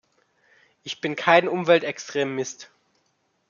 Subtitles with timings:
[0.81, 2.71] Ich bin kein Umweltextremist.